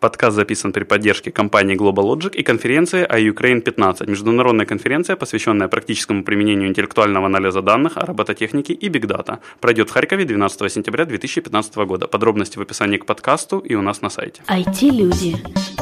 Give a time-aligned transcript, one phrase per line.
[0.00, 6.24] Подкаст записан при поддержке компании Global Logic и конференции iUkraine 15, международная конференция, посвященная практическому
[6.24, 9.40] применению интеллектуального анализа данных, робототехники и бигдата.
[9.60, 12.06] Пройдет в Харькове 12 сентября 2015 года.
[12.06, 14.40] Подробности в описании к подкасту и у нас на сайте.
[14.48, 15.36] IT-люди.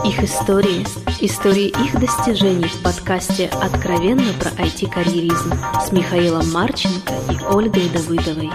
[0.04, 0.84] Их истории.
[1.20, 8.50] Истории их достижений в подкасте «Откровенно про IT-карьеризм» с Михаилом Марченко и Ольгой Давыдовой.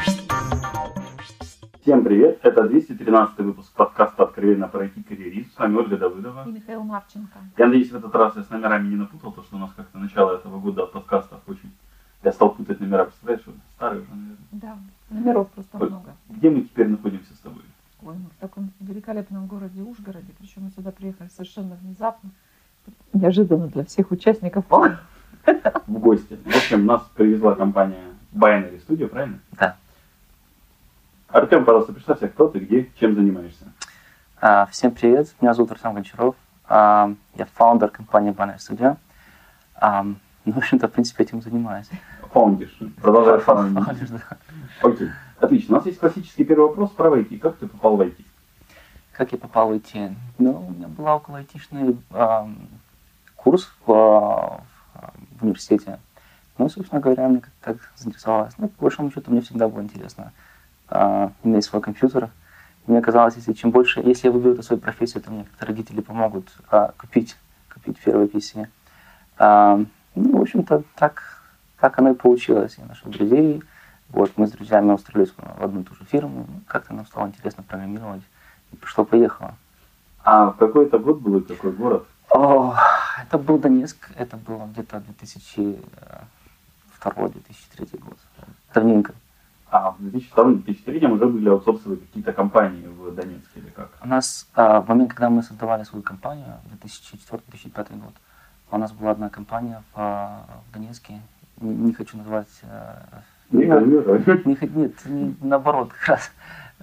[1.83, 2.39] Всем привет!
[2.43, 5.51] Это 213 выпуск подкаста «Откровенно про IT-карьеризм».
[5.51, 6.47] С вами Ольга Давыдова.
[6.47, 7.39] И Михаил Марченко.
[7.57, 9.97] Я надеюсь, в этот раз я с номерами не напутал, то что у нас как-то
[9.97, 11.73] начало этого года подкастов очень...
[12.23, 14.37] Я стал путать номера, представляешь, что старые уже, наверное.
[14.53, 14.77] Да,
[15.09, 16.15] номеров просто Оль, много.
[16.29, 17.63] Где мы теперь находимся с тобой?
[18.01, 22.29] Ой, мы в таком великолепном городе Ужгороде, причем мы сюда приехали совершенно внезапно,
[23.11, 24.63] неожиданно для всех участников.
[24.69, 26.39] В гости.
[26.45, 29.39] В общем, нас привезла компания Binary Studio, правильно?
[29.59, 29.75] Да.
[31.33, 33.65] Артем, пожалуйста, представься, кто ты, где, чем занимаешься.
[34.39, 36.35] А, Всем привет, меня зовут Артем Гончаров.
[36.69, 38.97] А, Я фаундер компании Banner Studio.
[39.73, 41.89] А, Ну, в общем-то, в принципе, этим занимаюсь.
[42.31, 42.77] Фаундишь.
[43.01, 44.37] Продолжай да.
[44.83, 45.09] Окей.
[45.39, 45.73] Отлично.
[45.73, 47.39] У нас есть классический первый вопрос про IT.
[47.39, 48.23] Как ты попал в IT?
[49.13, 50.13] Как я попал в IT?
[50.37, 52.67] Ну, у меня был около айтишный ам,
[53.35, 54.61] курс в, в
[55.41, 55.97] университете.
[56.59, 58.53] Ну, собственно говоря, мне как-то так заинтересовалось.
[58.59, 60.52] Ну, по большому счету, мне всегда было интересно а,
[61.43, 62.29] иметь свой компьютер.
[62.85, 66.01] Мне казалось, если чем больше, если я выберу эту свою профессию, то мне как-то родители
[66.01, 67.37] помогут а, купить,
[67.73, 68.67] купить первый PC.
[69.37, 69.79] А,
[70.15, 71.41] ну, в общем-то, так,
[71.79, 72.75] так оно и получилось.
[72.77, 73.63] Я нашел друзей.
[74.09, 76.45] Вот, мы с друзьями устроились в одну и ту же фирму.
[76.67, 78.21] Как-то нам стало интересно программировать.
[78.73, 79.55] И пошло-поехало.
[80.23, 82.05] А в какой это год был и какой город?
[82.29, 82.75] О,
[83.21, 85.79] это был Донецк, это было где-то 2002-2003
[87.99, 88.17] год.
[88.73, 89.13] Давненько.
[89.73, 93.89] А в 2002-2003 уже были аутсорсовые какие-то компании в Донецке или как?
[94.03, 98.13] У нас а, в момент, когда мы создавали свою компанию, 2004-2005 год,
[98.69, 101.21] у нас была одна компания в, а, в Донецке,
[101.59, 102.49] не, не хочу назвать...
[102.61, 104.19] а, Не рекламируй.
[104.45, 106.31] Не нет, не- наоборот, как раз.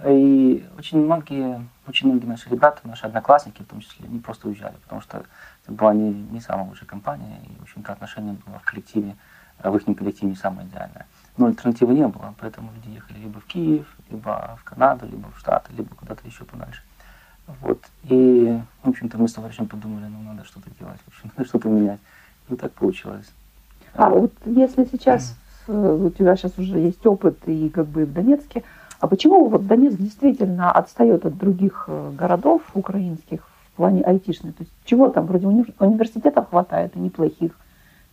[0.09, 4.75] И очень многие, очень многие наши ребята, наши одноклассники в том числе, они просто уезжали,
[4.82, 5.19] потому что
[5.62, 9.14] это была не, не самая лучшая компания, и, в общем-то, отношение было в коллективе,
[9.60, 11.06] э, в их коллективе не самое идеальное.
[11.40, 15.38] Но альтернативы не было, поэтому люди ехали либо в Киев, либо в Канаду, либо в
[15.38, 16.82] Штаты, либо куда-то еще подальше.
[17.62, 17.78] Вот.
[18.04, 21.70] И, в общем-то, мы с товарищем подумали, ну, надо что-то делать, в общем, надо что-то
[21.70, 21.98] менять.
[22.50, 23.24] И так получилось.
[23.94, 25.34] А вот если сейчас
[25.66, 28.62] э, у тебя сейчас уже есть опыт и как бы в Донецке,
[28.98, 33.40] а почему вот Донецк действительно отстает от других э, городов украинских
[33.72, 34.52] в плане айтишной?
[34.52, 37.52] То есть чего там, вроде уни- университетов хватает и неплохих,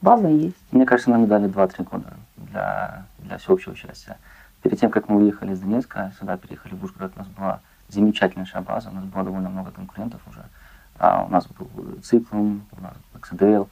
[0.01, 0.55] база есть.
[0.71, 4.17] Мне кажется, нам дали 2-3 года для, для всеобщего счастья.
[4.61, 7.59] Перед тем, как мы уехали из Донецка, сюда переехали в Ужгород, у нас была
[7.89, 10.43] замечательнейшая база, у нас было довольно много конкурентов уже.
[10.99, 11.67] А, у нас был
[12.01, 13.67] Циклум, у нас был XDL,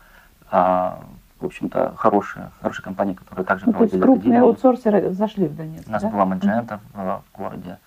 [0.52, 1.00] а,
[1.40, 4.48] в общем-то, хорошие, хорошие компании, которые также Ну, то есть проводили крупные академии.
[4.48, 6.10] аутсорсеры зашли в Донецк, У нас да?
[6.10, 7.78] была Magenta в, в городе.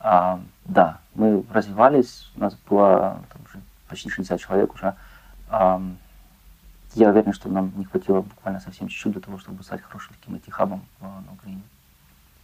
[0.00, 4.94] А, да, мы развивались, у нас было там, почти 60 человек уже.
[5.48, 5.80] А,
[6.94, 10.34] я уверен, что нам не хватило буквально совсем чуть-чуть для того, чтобы стать хорошим таким
[10.34, 11.62] IT-хабом в- на Украине.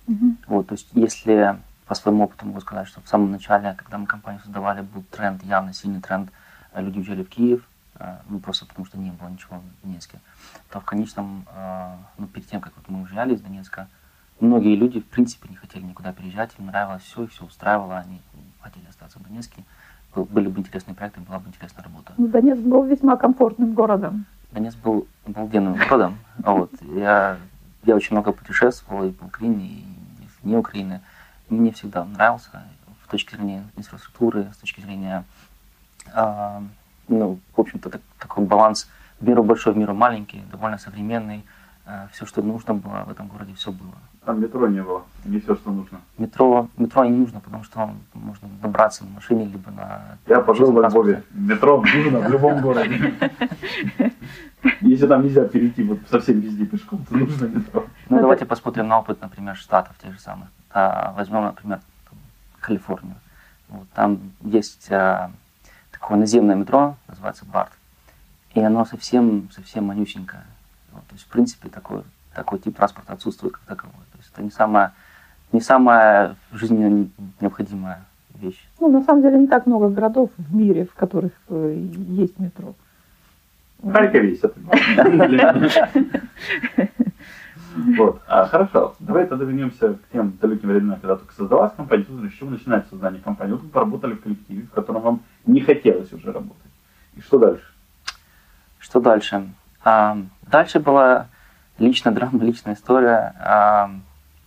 [0.07, 0.37] Мгм.
[0.47, 4.06] Вот, то есть если по своему опыту могу сказать, что в самом начале, когда мы
[4.06, 6.31] компанию создавали, был тренд, явно сильный тренд,
[6.73, 7.67] э, люди уезжали в Киев,
[7.99, 10.19] э, ну просто потому что не было ничего в Донецке,
[10.71, 13.89] то в конечном, э, ну перед тем, как вот мы уезжали из Донецка,
[14.41, 18.21] многие люди в принципе не хотели никуда переезжать, им нравилось все, и все устраивало, они
[18.61, 19.65] хотели остаться в Донецке.
[20.15, 22.15] Был- Были бы интересные проекты, была бы интересная работа.
[22.17, 24.25] Ну, Донецк был весьма комфортным городом.
[24.53, 26.19] Донецк был обалденным городом.
[26.39, 26.71] Вот.
[26.83, 27.39] Я,
[27.84, 29.84] я очень много путешествовал и по Украине, и
[30.43, 31.01] вне Украины.
[31.49, 32.65] Мне всегда нравился
[33.05, 35.25] с точки зрения инфраструктуры, с точки зрения,
[36.12, 36.62] а,
[37.09, 38.89] ну, в общем-то, так- такой баланс
[39.21, 41.45] в миру большой, в миру маленький, довольно современный.
[42.13, 43.95] Все, что нужно было в этом городе, все было.
[44.25, 46.01] Там метро не было, не все, что нужно.
[46.19, 50.19] Метро, метро не нужно, потому что можно добраться на машине, либо на...
[50.27, 51.23] Я пожил в Львове.
[51.33, 53.15] Метро нужно в любом городе.
[54.81, 57.87] Если там нельзя перейти вот совсем везде пешком, то нужно метро.
[58.09, 60.49] Ну, Это- давайте посмотрим на опыт, например, штатов тех же самых.
[60.75, 61.81] Возьмем, например,
[62.61, 63.15] Калифорнию.
[63.69, 65.31] Вот, там есть а,
[65.93, 67.71] такое наземное метро, называется БАРТ.
[68.55, 70.43] И оно совсем, совсем манюсенькое.
[70.96, 72.02] Вот, то есть, в принципе, такой,
[72.34, 74.04] такой тип транспорта отсутствует как таковой.
[74.12, 74.93] То есть, это не самая,
[75.52, 77.08] не самая жизненно
[77.40, 78.04] необходимая
[78.34, 78.66] вещь.
[78.81, 82.75] Ну, на самом деле, не так много городов в мире, в которых э, есть метро.
[83.78, 84.54] В Харькове есть это.
[87.98, 88.22] Вот.
[88.26, 92.04] А, хорошо, давай тогда вернемся к тем далеким временам, когда только создалась компания.
[92.04, 93.52] Тут с чего начинается создание компании?
[93.52, 96.56] Вот вы поработали в коллективе, в котором вам не хотелось уже работать.
[97.16, 97.66] И что дальше?
[98.78, 99.46] Что дальше?
[99.87, 101.29] А, дальше была
[101.79, 103.37] личная драма, личная история.
[103.38, 103.88] А,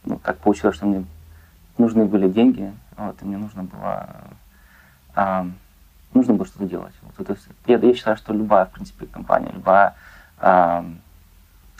[0.03, 1.05] ну, так получилось, что мне
[1.77, 4.09] нужны были деньги, вот, и мне нужно было,
[5.15, 5.47] а,
[6.13, 6.93] нужно было что-то делать.
[7.03, 9.95] Вот, то есть, я, я считаю, что любая, в принципе, компания, любая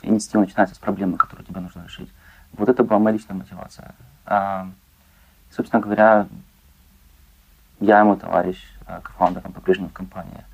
[0.02, 2.10] инициатива начинается с проблемы, которую тебе нужно решить.
[2.52, 3.94] Вот это была моя личная мотивация.
[5.54, 6.26] Собственно говоря,
[7.80, 8.58] я и мой товарищ,
[9.02, 10.44] кофаундером по-прежнему в компании,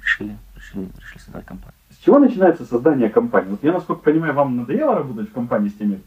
[0.00, 1.74] решили, решили, решили создать компанию.
[1.90, 3.50] С чего начинается создание компании?
[3.50, 6.02] Вот я, насколько понимаю, вам надоело работать в компании с теми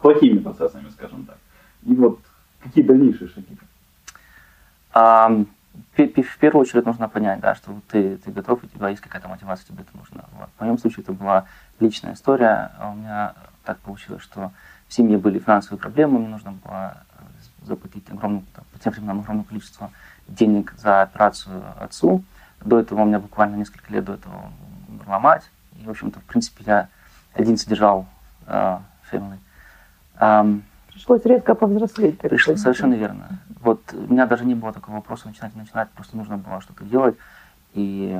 [0.00, 1.38] плохими процессами, скажем так.
[1.84, 2.20] И вот
[2.62, 3.58] какие дальнейшие шаги?
[4.92, 5.30] А,
[5.96, 9.66] в первую очередь нужно понять, да, что ты, ты готов, у тебя есть какая-то мотивация,
[9.66, 10.24] тебе это нужно.
[10.38, 10.48] Вот.
[10.56, 11.44] В моем случае это была
[11.80, 12.72] личная история.
[12.92, 14.52] У меня так получилось, что
[14.88, 16.96] в семье были финансовые проблемы, мне нужно было
[17.62, 19.90] заплатить огромное, по тем временам огромное количество
[20.28, 22.22] денег за операцию отцу.
[22.64, 24.50] До этого у меня буквально несколько лет до этого
[24.88, 25.50] была мать.
[25.80, 26.88] И, в общем-то, в принципе, я
[27.34, 28.06] один содержал
[28.46, 28.78] э,
[29.12, 29.38] family.
[30.18, 30.62] Um,
[30.92, 32.18] Пришлось резко повзрослеть.
[32.18, 33.38] Пришлось, совершенно верно.
[33.60, 36.84] Вот у меня даже не было такого вопроса начинать и начинать, просто нужно было что-то
[36.84, 37.16] делать.
[37.74, 38.18] И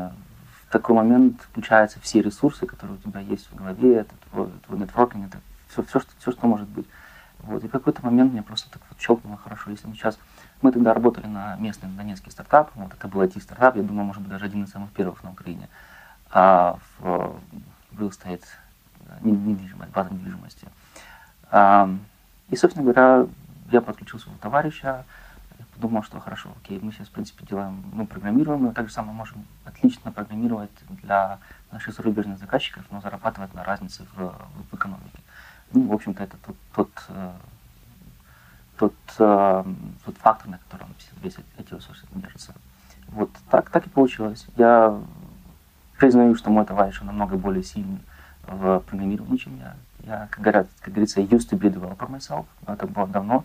[0.62, 4.78] в такой момент включаются все ресурсы, которые у тебя есть в голове, это твой, твой
[4.78, 6.86] нетворкинг, это все, все, что, все, что может быть.
[7.38, 7.64] Вот.
[7.64, 9.70] И в какой-то момент мне просто так вот щелкнуло хорошо.
[9.70, 10.18] Если мы сейчас...
[10.62, 14.30] Мы тогда работали на местный донецкий стартап, вот это был IT-стартап, я думаю, может быть,
[14.30, 15.68] даже один из самых первых на Украине.
[16.30, 17.36] А в
[17.92, 18.42] real estate,
[19.20, 20.66] недвижимость, база недвижимости.
[22.48, 23.26] И, собственно говоря,
[23.70, 25.04] я подключил своего товарища,
[25.74, 29.12] подумал, что хорошо, окей, мы сейчас, в принципе, делаем, мы программируем, мы так же самое
[29.12, 30.70] можем отлично программировать
[31.02, 31.38] для
[31.70, 34.34] наших зарубежных заказчиков, но зарабатывать на разнице в,
[34.70, 35.18] в экономике.
[35.72, 37.32] Ну, в общем-то, это тот, тот, э,
[38.78, 39.64] тот, э,
[40.04, 40.88] тот фактор, на котором
[41.22, 42.54] весь эти ресурсы держатся.
[43.08, 44.46] Вот так, так и получилось.
[44.56, 44.98] Я
[45.98, 48.00] признаю, что мой товарищ намного более сильный
[48.46, 49.76] в программировании, чем я.
[50.00, 53.44] Я, как, говорят, как говорится, used to be developer myself, но это было давно.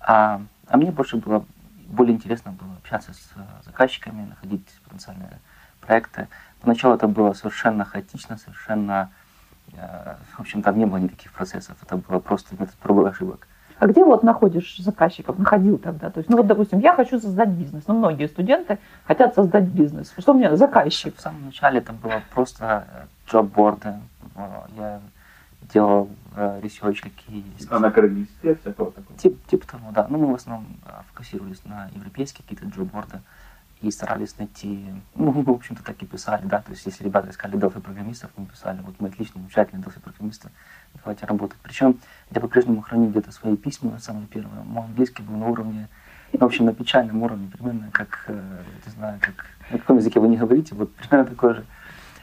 [0.00, 1.44] А, а мне больше было,
[1.86, 3.32] более интересно было общаться с
[3.64, 5.38] заказчиками, находить потенциальные
[5.80, 6.28] проекты.
[6.60, 9.10] Поначалу это было совершенно хаотично, совершенно,
[9.72, 13.46] э, в общем, там не было никаких процессов, это было просто метод пробы ошибок.
[13.82, 16.08] А где вот находишь заказчиков, находил тогда?
[16.08, 17.82] То есть, ну вот, допустим, я хочу создать бизнес.
[17.88, 20.14] Ну, многие студенты хотят создать бизнес.
[20.16, 21.16] Что мне заказчик?
[21.16, 22.86] В самом начале это было просто
[23.28, 23.94] джобборды.
[24.76, 25.00] Я
[25.72, 27.66] делал э, research какие есть.
[27.72, 29.18] А на Кыргызсте всякого такого?
[29.18, 30.06] Тип, типа того, да.
[30.08, 33.18] Ну, мы в основном э, фокусировались на европейские какие-то джобборды
[33.80, 34.86] и старались найти,
[35.16, 38.30] ну, мы, в общем-то, так и писали, да, то есть, если ребята искали Delphi программистов,
[38.36, 40.50] мы писали, вот мы отличные, замечательные Delphi программисты,
[40.94, 41.58] давайте работать.
[41.64, 41.98] Причем
[42.34, 44.62] я по-прежнему храню где-то свои письма, самые первые.
[44.64, 45.88] Мой английский был на уровне,
[46.32, 50.28] в общем, на печальном уровне, примерно как, э, не знаю, как, на каком языке вы
[50.28, 51.64] не говорите, вот примерно такой же.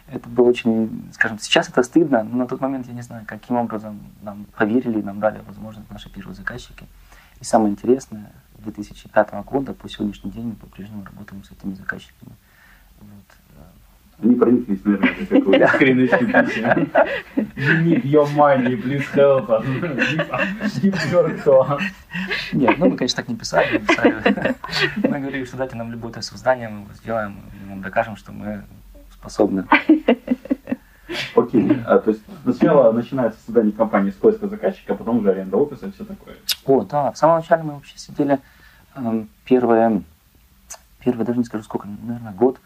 [0.08, 3.58] Это было очень, скажем, сейчас это стыдно, но на тот момент я не знаю, каким
[3.58, 6.88] образом нам поверили, нам дали возможность наши первые заказчики.
[7.40, 12.32] И самое интересное, 2005 года по сегодняшний день мы по-прежнему работаем с этими заказчиками.
[13.00, 13.39] Вот.
[14.21, 16.89] Они прониклись, наверное, как какой-то скриночный
[17.56, 19.66] You need your money, please help us.
[20.81, 21.80] Give your.
[22.54, 23.77] Нет, ну мы, конечно, так не писали.
[23.77, 24.56] Мы, писали.
[25.04, 28.63] мы говорили, что дайте нам любое создание, мы его сделаем, мы вам докажем, что мы
[29.14, 29.66] способны.
[31.35, 35.57] Окей, а, то есть сначала начинается создание компании с поиска заказчика, а потом уже аренда
[35.57, 36.35] офиса и все такое.
[36.66, 38.40] О, да, в самом начале мы вообще сидели
[38.95, 40.04] э, первое,
[41.04, 42.59] первое, даже не скажу сколько, наверное, год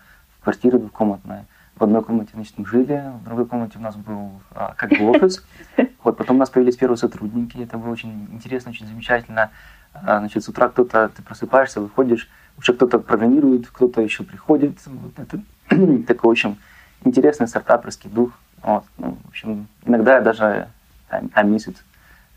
[0.43, 1.45] в квартире двухкомнатной.
[1.77, 5.09] В одной комнате, значит, мы жили, в другой комнате у нас был а, как бы
[5.11, 5.43] офис.
[6.03, 9.51] Вот, потом у нас появились первые сотрудники, это было очень интересно, очень замечательно.
[9.93, 14.77] А, значит, с утра кто-то, ты просыпаешься, выходишь, уже кто-то программирует, кто-то еще приходит.
[14.85, 15.39] Вот это
[16.07, 16.59] такой очень
[17.05, 18.31] интересный стартаперский дух.
[18.61, 18.83] Вот.
[18.97, 20.67] Ну, в общем, иногда я даже
[21.09, 21.77] I miss it.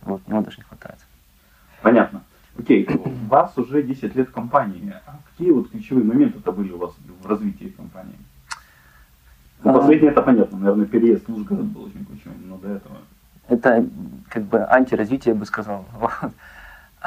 [0.03, 1.01] Вот, него даже не хватает.
[1.83, 2.23] Понятно.
[2.59, 4.95] Окей, у вас уже 10 лет компании.
[5.07, 8.17] А какие вот ключевые моменты это были у вас в развитии компании?
[9.63, 12.99] Ну, последнее это понятно, наверное, переезд в Ужгород был очень ключевым, но до этого...
[13.49, 13.87] Это
[14.29, 15.85] как бы антиразвитие, я бы сказал.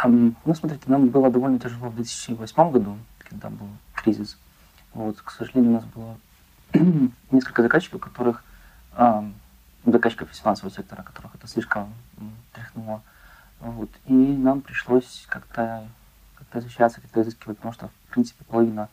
[0.05, 4.37] Ну, смотрите, нам было довольно тяжело в 2008 году, когда был кризис.
[4.93, 6.15] Вот, к сожалению, у нас было
[7.31, 8.43] несколько заказчиков, которых
[9.85, 11.93] заказчиков из финансового сектора, которых это слишком
[12.53, 13.01] тряхнуло.
[13.59, 13.89] Вот.
[14.05, 15.87] И нам пришлось как-то
[16.51, 18.89] как защищаться, как-то изыскивать, потому что, в принципе, половина,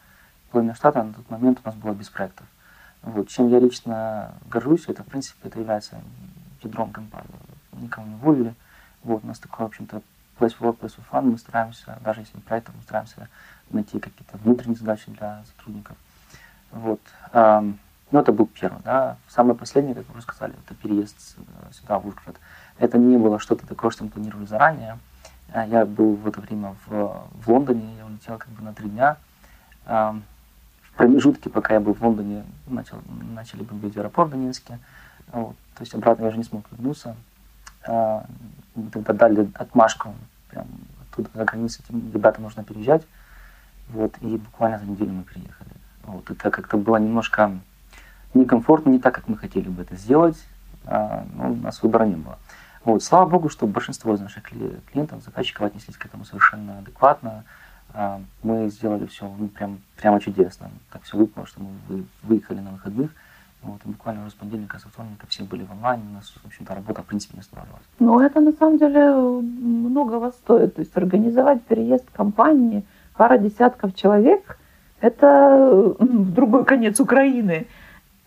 [0.50, 2.46] половина штата на тот момент у нас была без проектов.
[3.02, 3.28] Вот.
[3.28, 6.00] Чем я лично горжусь, это, в принципе, это является
[6.62, 7.30] ядром компании.
[7.72, 8.54] Никого не уволили.
[9.02, 10.02] Вот, у нас такой, в общем-то,
[10.38, 11.30] place for work, place for fun.
[11.30, 13.28] Мы стараемся, даже если про это, мы стараемся
[13.70, 15.96] найти какие-то внутренние задачи для сотрудников.
[16.72, 17.00] Вот.
[17.32, 19.16] Ну, это был первый, да.
[19.28, 21.36] Самое последнее, как вы уже сказали, это переезд
[21.72, 22.36] сюда, в Ужгород.
[22.78, 24.98] Это не было что-то такое, что мы планировали заранее.
[25.52, 28.88] А я был в это время в, в Лондоне, я улетел как бы на три
[28.88, 29.16] дня.
[29.86, 32.98] В промежутке, пока я был в Лондоне, начал,
[33.34, 34.76] начали бомбить аэропорт Донецкий.
[35.32, 35.56] Вот.
[35.74, 37.16] То есть обратно я уже не смог вернуться.
[37.86, 38.26] А,
[38.92, 40.14] тогда дали отмашку,
[40.50, 40.66] прям
[41.02, 43.02] оттуда за границей этим ребятам нужно переезжать.
[43.90, 45.70] Вот, и буквально за неделю мы приехали.
[46.02, 47.52] Вот, это как-то было немножко
[48.34, 50.36] некомфортно, не так, как мы хотели бы это сделать,
[50.86, 52.38] а, но у нас выбора не было.
[52.84, 57.44] Вот, слава богу, что большинство из наших клиентов, заказчиков отнеслись к этому совершенно адекватно.
[57.92, 60.70] А, мы сделали все ну, прям, прямо чудесно.
[60.92, 63.10] Так все выпало, что мы выехали на выходных.
[63.62, 66.46] Вот, и буквально уже с понедельника, со вторника все были в онлайне, у нас, в
[66.46, 67.84] общем-то, работа, в принципе, не останавливалась.
[67.98, 70.76] Ну, это на самом деле многого стоит.
[70.76, 72.84] То есть организовать переезд компании,
[73.16, 74.58] пара десятков человек,
[75.00, 77.66] это в другой конец Украины.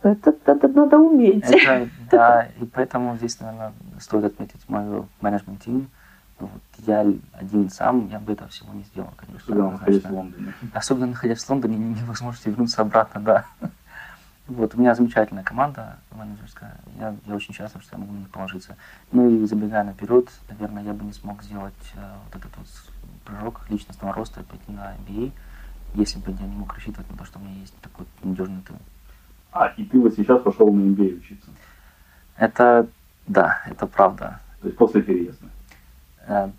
[0.01, 1.43] Это, это надо уметь.
[1.43, 5.89] Это, да, и поэтому здесь, наверное, стоит отметить мою менеджмент-тим.
[6.39, 6.49] Вот
[6.87, 9.37] я один сам, я бы этого всего не сделал, конечно.
[9.43, 10.53] Особенно находясь в Лондоне.
[10.73, 13.45] Особенно находясь в Лондоне, невозможно вернуться обратно, да.
[14.47, 16.75] Вот, у меня замечательная команда менеджерская.
[16.97, 18.77] Я, я очень счастлив, что я могу на них положиться.
[19.11, 22.65] Ну и забегая наперед, наверное, я бы не смог сделать э, вот этот вот
[23.25, 25.31] прыжок личностного роста и пойти на MBA,
[25.93, 28.77] если бы я не мог рассчитывать на то, что у меня есть такой надежный тыл.
[29.51, 31.49] А, и ты вот сейчас пошел на MBA учиться?
[32.37, 32.87] Это,
[33.27, 34.39] да, это правда.
[34.61, 35.45] То есть после переезда?
[36.27, 36.49] Э,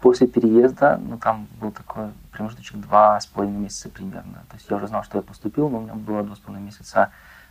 [0.00, 4.44] после переезда, ну там был такой промежуточек два с половиной месяца примерно.
[4.48, 6.66] То есть я уже знал, что я поступил, но у меня было два с половиной
[6.66, 7.10] месяца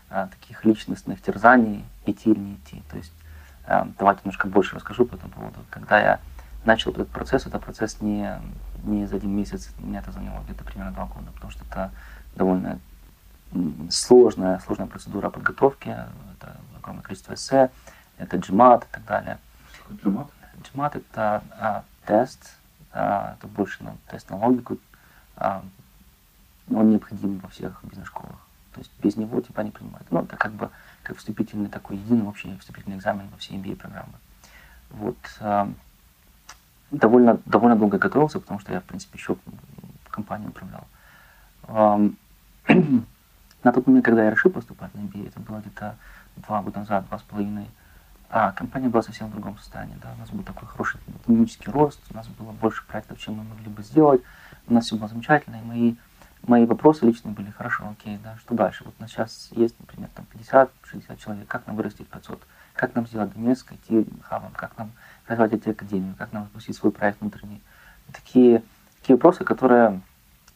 [0.09, 2.83] а, таких личностных терзаний, идти или не идти.
[2.89, 3.13] То есть
[3.65, 5.59] а, давайте немножко больше расскажу по этому поводу.
[5.69, 6.19] Когда я
[6.65, 8.29] начал этот процесс, это процесс не,
[8.83, 11.91] не за один месяц, меня это заняло где-то примерно два года, потому что это
[12.35, 12.79] довольно
[13.89, 17.71] сложная, сложная процедура подготовки, это огромное количество эссе,
[18.17, 19.39] это GMAT и так далее.
[19.89, 20.27] GMAT?
[20.61, 22.57] GMAT это а, тест,
[22.91, 24.77] а, это больше ну, тест на логику,
[25.35, 25.63] а,
[26.69, 28.37] он необходим во всех бизнес-школах.
[28.73, 30.05] То есть без него тебя не принимают.
[30.11, 30.69] Ну, это как бы
[31.01, 34.13] как вступительный такой единый общий вступительный экзамен во все MBA-программы.
[34.91, 35.17] Вот.
[35.39, 35.71] А,
[36.91, 39.37] довольно, довольно долго готовился, потому что я, в принципе, еще
[40.11, 40.85] компанию управлял.
[43.63, 45.97] На тот момент, когда я решил поступать на MBA, это было где-то
[46.37, 47.69] два года назад, два с половиной,
[48.29, 49.97] а компания была совсем в другом состоянии.
[50.01, 50.13] Да?
[50.15, 53.69] У нас был такой хороший экономический рост, у нас было больше проектов, чем мы могли
[53.69, 54.21] бы сделать.
[54.67, 55.95] У нас все было замечательно, и мои,
[56.43, 58.83] мои вопросы личные были, хорошо, окей, да, что дальше?
[58.85, 62.41] Вот у нас сейчас есть, например, там 50-60 человек, как нам вырастить 500?
[62.75, 64.51] Как нам сделать Донецк, идти хабом?
[64.53, 64.91] Как нам
[65.27, 66.15] развивать эти академию?
[66.17, 67.61] Как нам запустить свой проект внутренний?
[68.13, 68.63] Такие,
[69.01, 70.01] такие вопросы, которые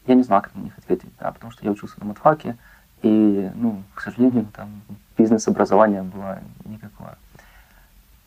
[0.06, 2.56] я не знал, как на них ответить, да, потому что я учился на матфаке,
[3.04, 4.80] и, ну, к сожалению, там
[5.18, 7.16] бизнес-образования было никакое.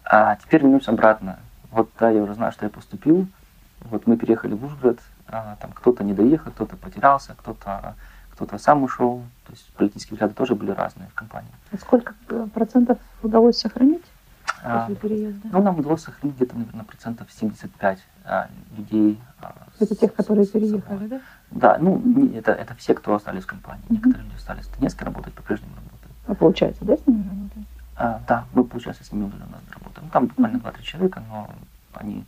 [0.05, 1.39] А теперь вернемся обратно.
[1.72, 3.27] Вот, да, я уже знаю, что я поступил.
[3.81, 5.00] Вот мы переехали в Ужгород.
[5.27, 7.96] А, там кто-то не доехал, кто-то потерялся, кто-то
[8.31, 9.24] кто-то сам ушел.
[9.46, 11.51] То есть политические взгляды тоже были разные в компании.
[11.72, 14.05] А сколько э, процентов удалось сохранить
[14.64, 15.50] после переезда?
[15.52, 19.20] Ну, нам удалось сохранить где-то, наверное, процентов 75 а, людей.
[19.42, 21.22] А, это с, тех, которые переехали, да?
[21.52, 22.02] Да, ну,
[22.34, 23.84] это, это все, кто остались в компании.
[23.86, 23.94] Mm-hmm.
[23.94, 26.16] Некоторые люди остались в Донецке работать, по-прежнему работают.
[26.28, 27.68] А получается, да, с ними работать?
[27.96, 30.10] А, да, мы, получается, с ними удаленно работаем.
[30.10, 31.50] Там буквально два-три человека, но
[31.94, 32.26] они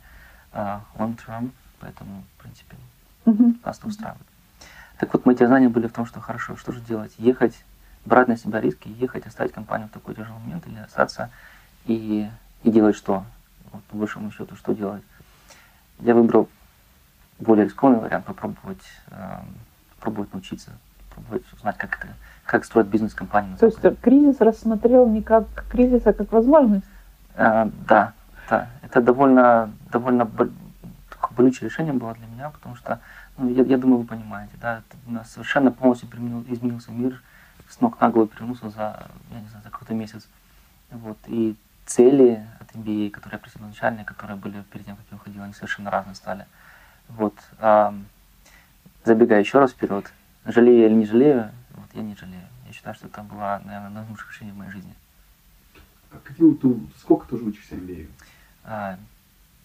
[0.52, 2.76] а, long term, поэтому, в принципе,
[3.26, 3.60] mm-hmm.
[3.64, 4.26] нас это устраивает.
[4.98, 7.12] Так вот, мои знания были в том, что хорошо, что же делать?
[7.18, 7.64] Ехать,
[8.04, 11.30] брать на себя риски, ехать, оставить компанию в такой тяжелый момент или остаться
[11.86, 12.28] и,
[12.62, 13.24] и делать что?
[13.72, 15.02] Вот, по большому счету, что делать?
[16.00, 16.48] Я выбрал
[17.38, 19.38] более рискованный вариант, попробовать, э,
[19.96, 20.72] попробовать научиться,
[21.08, 22.14] попробовать узнать, как это
[22.50, 23.56] как строить бизнес-компанию.
[23.58, 26.84] То есть кризис рассмотрел не как кризис, а как возможность?
[27.36, 28.12] А, да,
[28.48, 28.68] да.
[28.82, 30.28] Это довольно, довольно
[31.36, 32.98] болючее решение было для меня, потому что,
[33.38, 36.08] ну, я, я думаю, вы понимаете, да, у нас совершенно полностью
[36.48, 37.22] изменился мир,
[37.68, 40.26] с ног на голову перевернулся за, я не знаю, за какой-то месяц.
[40.90, 41.54] Вот, и
[41.90, 45.52] цели от MBA, которые я просил изначально, которые были перед тем, как я уходил, они
[45.52, 46.46] совершенно разные стали.
[47.08, 47.94] Вот, а,
[49.04, 50.12] забегая еще раз вперед,
[50.44, 52.44] жалею или не жалею, вот я не жалею.
[52.66, 54.94] Я считаю, что это было, наверное, лучших решений в моей жизни.
[56.12, 58.08] А где ты, сколько ты уже учишься MBA?
[58.64, 58.96] А,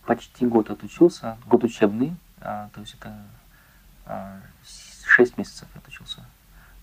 [0.06, 3.16] почти год отучился, год учебный, а, то есть это
[4.08, 4.40] а,
[5.06, 6.26] 6 месяцев я отучился.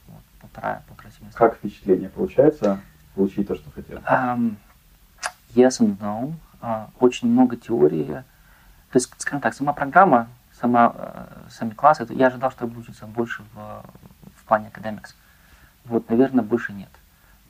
[0.06, 1.38] Вот, полтора, полтора семестра.
[1.38, 2.80] Как впечатление получается
[3.16, 4.00] получить то, что хотел?
[4.04, 4.38] А,
[5.54, 6.34] yes and no.
[7.00, 8.06] Очень много теории.
[8.92, 12.82] То есть, скажем так, сама программа, сама, uh, сами классы, я ожидал, что я буду
[12.82, 13.84] учиться больше в,
[14.36, 15.14] в плане academics.
[15.84, 16.90] Вот, наверное, больше нет.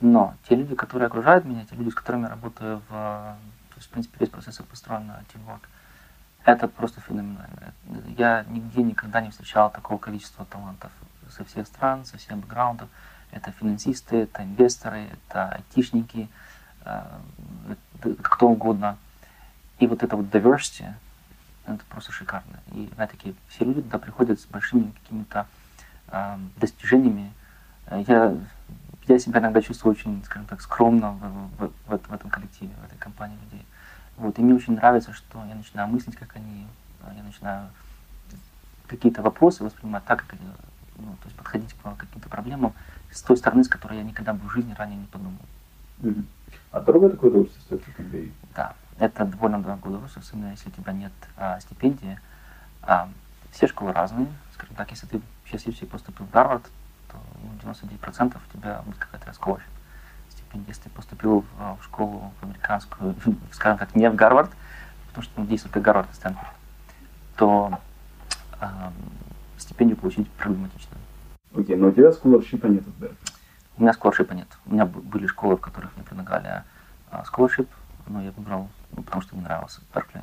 [0.01, 2.91] Но те люди, которые окружают меня, те люди, с которыми я работаю в...
[2.91, 5.61] То есть, в принципе, весь процесс построен на teamwork.
[6.45, 7.75] Это просто феноменально.
[8.17, 10.91] Я нигде никогда не встречал такого количества талантов
[11.29, 12.89] со всех стран, со всех бэкграундов.
[13.31, 16.29] Это финансисты, это инвесторы, это айтишники, э,
[18.23, 18.97] кто угодно.
[19.79, 20.93] И вот это вот diversity,
[21.67, 22.61] это просто шикарно.
[22.73, 25.47] И, опять-таки, все люди туда приходят с большими какими-то
[26.09, 27.33] э, достижениями.
[27.91, 28.37] Я,
[29.07, 31.21] я себя иногда чувствую очень, скажем так, скромно в,
[31.59, 33.67] в, в, в этом коллективе, в этой компании людей.
[34.17, 36.67] Вот, и мне очень нравится, что я начинаю мыслить, как они,
[37.17, 37.69] я начинаю
[38.87, 40.49] какие-то вопросы воспринимать так, как они,
[40.97, 42.73] ну, то есть подходить к каким-то проблемам
[43.11, 45.41] с той стороны, с которой я никогда бы в жизни ранее не подумал.
[46.03, 46.25] Mm-hmm.
[46.71, 48.33] А дорого такое удовольствие стоит MBA?
[48.55, 52.19] Да, это довольно дорогое удовольствие, особенно если у тебя нет а, стипендии.
[52.83, 53.09] А,
[53.51, 56.65] все школы разные, скажем так, если ты сейчас если поступил в Гарвард,
[57.09, 57.17] то
[57.65, 59.63] ну, 99% у тебя будет какая-то scholarship
[60.67, 63.15] если ты поступил в, а, в школу в американскую,
[63.53, 64.51] скажем так, не в Гарвард,
[65.09, 66.49] потому что там действует как Гарвард и Стэнфорд,
[67.37, 67.79] то
[68.61, 68.67] э,
[69.59, 70.97] стипендию получить проблематично.
[71.55, 73.17] Окей, okay, но у тебя сколоршипа нет в Беркли?
[73.79, 74.49] У меня сколоршипа нет.
[74.67, 76.63] У меня были школы, в которых мне предлагали
[77.11, 77.69] а, сколоршип,
[78.07, 80.21] но я выбрал, ну, потому что мне нравился Беркли.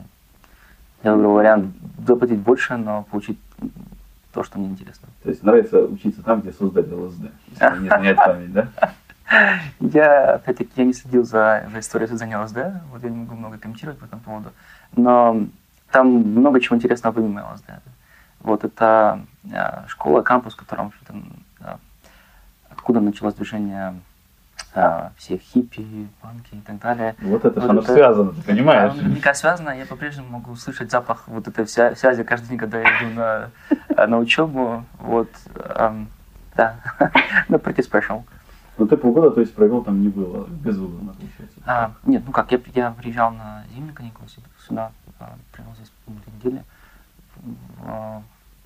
[1.03, 1.75] Я выбрал вариант
[2.05, 3.39] заплатить больше, но получить
[4.33, 5.07] то, что мне интересно.
[5.23, 8.69] То есть нравится учиться там, где создали ЛСД, если не занять память, да?
[9.79, 12.57] Я, опять-таки, я не следил за, за историей создания ЛСД,
[12.91, 14.51] вот я не могу много комментировать по этому поводу,
[14.95, 15.45] но
[15.91, 17.69] там много чего интересного помимо ЛСД.
[18.39, 21.13] Вот это а, школа, кампус, в котором а,
[22.89, 23.93] откуда началось движение
[24.73, 27.15] а, всех хиппи, панки и так далее.
[27.21, 28.95] Вот это вот оно это, связано, ты понимаешь?
[28.95, 32.97] Никак связано, я по-прежнему могу слышать запах вот этой вся, связи каждый день, когда я
[32.97, 34.85] иду на, на учебу.
[34.97, 36.07] Вот, um,
[36.55, 36.77] да,
[37.47, 38.23] но pretty special.
[38.79, 41.59] Ну ты полгода, то есть, провел там не было, безвылазно, получается?
[41.67, 44.27] А, нет, ну как, я, я приезжал на зимние каникулы
[44.67, 46.63] сюда, а, провел здесь две недели.
[47.85, 48.23] А,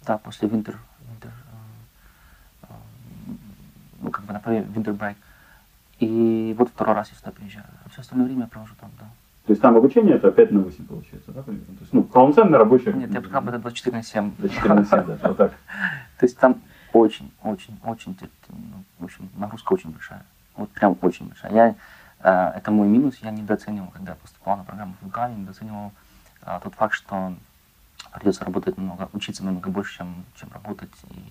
[0.07, 0.75] да, после winter,
[1.09, 2.75] winter а, а,
[4.03, 5.15] ну как бы на break.
[5.99, 7.65] И вот второй раз я сюда приезжаю.
[7.85, 9.05] А все остальное время я провожу там, да.
[9.45, 11.75] То есть там обучение это 5 на 8 получается, да, примерно?
[11.75, 12.93] То есть, ну, полноценный рабочий...
[12.93, 14.31] Нет, я бы сказал, это 24 на 7.
[14.37, 15.51] 24 на 7, да, вот так.
[16.19, 16.61] То есть там
[16.93, 18.17] очень, очень, очень,
[18.49, 20.23] ну, в общем, нагрузка очень большая.
[20.55, 21.51] Вот прям очень большая.
[21.51, 21.75] Я,
[22.19, 25.91] э, это мой минус, я недооценивал, когда я поступал на программу в УКА, недооценивал
[26.45, 27.33] э, тот факт, что
[28.13, 30.91] придется работать много, учиться намного больше, чем, чем работать.
[31.09, 31.21] И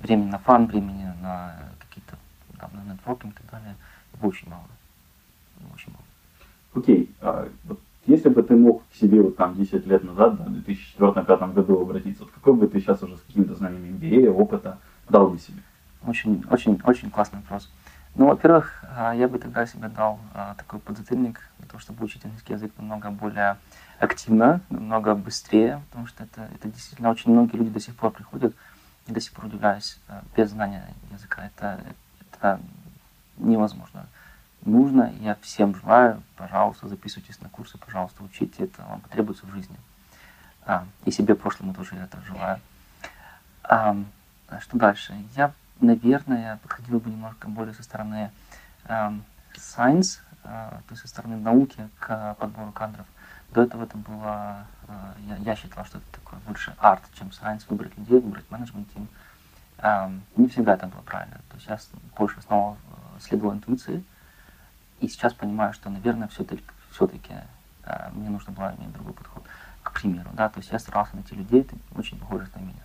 [0.00, 2.16] времени на фан, времени на какие-то
[2.58, 3.76] там, на нетворкинг и так далее,
[4.14, 4.64] его очень мало.
[5.74, 6.04] Очень мало.
[6.74, 7.08] Окей, okay.
[7.20, 10.68] а, вот если бы ты мог к себе вот там 10 лет назад, да, в
[10.68, 15.28] 2004-2005 году обратиться, вот какой бы ты сейчас уже с какими-то знаниями MBA, опыта дал
[15.28, 15.62] бы себе?
[16.06, 17.70] Очень, очень, очень классный вопрос.
[18.16, 22.24] Ну, во-первых, а, я бы тогда себе дал а, такой подзатыльник для того, чтобы учить
[22.24, 23.58] английский язык намного более
[23.98, 28.54] активно, намного быстрее, потому что это, это действительно очень многие люди до сих пор приходят
[29.12, 31.46] до сих пор удивляюсь, а, без знания языка.
[31.46, 31.80] Это,
[32.20, 32.60] это
[33.36, 34.06] невозможно
[34.64, 35.12] нужно.
[35.20, 39.76] Я всем желаю, пожалуйста, записывайтесь на курсы, пожалуйста, учите, это вам потребуется в жизни.
[40.64, 42.60] А, и себе прошлому тоже это желаю.
[43.62, 43.96] А,
[44.60, 45.14] что дальше?
[45.36, 48.30] Я, наверное, подходил бы немножко более со стороны
[48.84, 49.14] а,
[49.54, 53.06] science, а, то есть со стороны науки к подбору кадров.
[53.52, 57.64] До этого это было, а, я, я считал, что это такое больше арт, чем science,
[57.68, 59.08] выбрать людей, выбрать менеджмент тим.
[59.78, 61.40] А, не всегда это было правильно.
[61.48, 61.78] То есть я
[62.16, 64.04] больше снова э, следовал интуиции,
[65.00, 67.32] и сейчас понимаю, что, наверное, все-таки все-таки
[67.84, 69.42] э, мне нужно было иметь другой подход.
[69.82, 72.82] К примеру, да, то есть я старался найти людей, очень похожих на меня,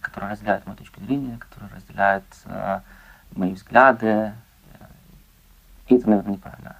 [0.00, 2.80] которые разделяют мою точку зрения, которые разделяют э,
[3.32, 4.32] мои взгляды.
[5.86, 6.76] И это, наверное, неправильно.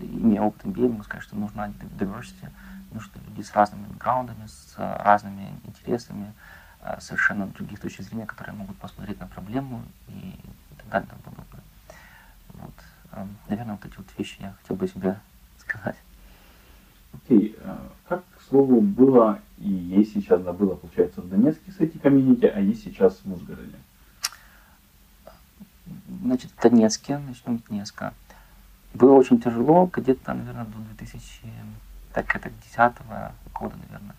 [0.00, 2.50] Имея опыт MBA, могу сказать, что нужна diversity,
[2.92, 6.32] нужны люди с разными бэкграундами, с э, разными интересами,
[6.80, 10.34] э, совершенно других точек зрения, которые могут посмотреть на проблему и
[10.78, 11.62] так далее и тому подобное.
[12.54, 13.28] Вот.
[13.48, 15.18] Наверное, вот эти вот вещи я хотел бы себе
[15.58, 15.96] сказать.
[17.12, 17.56] Окей.
[17.58, 17.90] Okay.
[18.08, 22.46] Как, к слову, было и есть сейчас, да, было, получается, в Донецке с эти комьюнити,
[22.46, 23.76] а есть сейчас в Ужгороде?
[26.22, 28.12] Значит, в Донецке, начнем с Донецка.
[28.94, 31.42] Было очень тяжело, где-то, наверное, до 2000,
[32.12, 32.78] так это 10
[33.52, 34.16] года, наверное.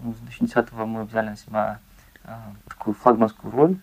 [0.00, 1.78] Ну, с 2010 мы взяли на себя
[2.24, 2.36] э,
[2.68, 3.78] такую флагманскую роль,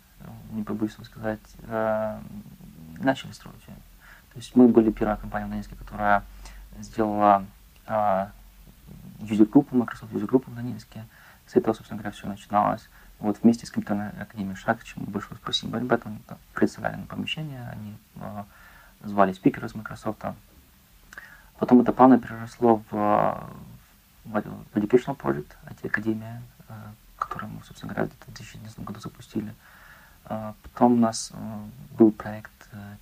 [0.52, 2.20] не побоюсь сказать, э,
[3.00, 3.64] начали строить
[4.34, 6.24] то есть мы были первая компания в Донецке, которая
[6.80, 7.46] сделала
[7.86, 8.32] а,
[9.20, 11.06] юзер-группу, Microsoft юзер-группу в Донецке.
[11.46, 12.90] С этого, собственно говоря, все начиналось.
[13.20, 16.20] Вот вместе с компьютерной академией ШАГ, чему большое спасибо ребятам,
[16.54, 18.46] представляли на помещение, они а,
[19.04, 20.24] звали спикера из Microsoft.
[21.60, 23.44] Потом это плавно переросло в,
[24.26, 24.36] в
[24.74, 26.42] Educational Project, IT-академия,
[27.18, 29.54] который мы, собственно говоря, в 2011 году запустили.
[30.24, 31.32] Потом у нас
[31.98, 32.52] был проект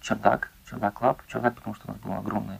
[0.02, 1.22] Чердак, Чердак Лаб.
[1.28, 2.58] Чердак, потому что у нас был огромный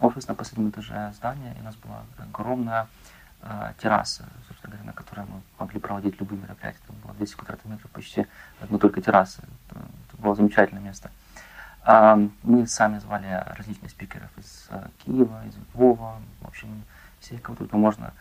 [0.00, 2.86] офис на последнем этаже здания, и у нас была огромная
[3.42, 6.80] э, терраса, собственно говоря, на которой мы могли проводить любые мероприятия.
[6.86, 8.26] Там было 200 квадратных метров почти
[8.60, 9.42] одной только террасы.
[9.68, 11.10] Это, это было замечательное место.
[11.84, 16.68] Э, мы сами звали различных спикеров из э, Киева, из Львова, в общем,
[17.20, 18.12] всех, кого только можно,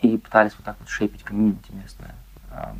[0.00, 2.14] и пытались вот так вот шейпить комьюнити местное.
[2.50, 2.72] Э,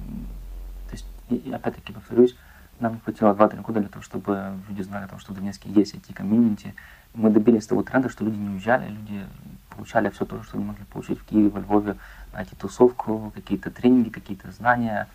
[0.89, 1.07] то есть,
[1.53, 2.37] опять-таки повторюсь,
[2.81, 5.71] нам не хватило 2-3 года для того, чтобы люди знали о том, что в Донецке
[5.71, 6.75] есть эти комьюнити,
[7.15, 9.25] мы добились того тренда, что люди не уезжали, люди
[9.71, 11.97] получали все то, что они могли получить в Киеве, во Львове,
[12.35, 15.09] найти тусовку, какие-то тренинги, какие-то знания.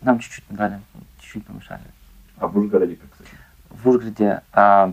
[0.00, 0.80] Нам чуть-чуть дали,
[1.20, 1.82] чуть-чуть помешали.
[2.38, 3.30] А в Ужгороде как, кстати?
[3.70, 4.92] В Ужгороде а,